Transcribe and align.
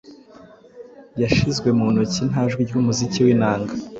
Yashizwe 1.21 1.69
mu 1.77 1.85
ntoki 1.93 2.21
nta 2.31 2.41
jwi 2.51 2.61
ryumuziki 2.69 3.19
winanga 3.25 3.73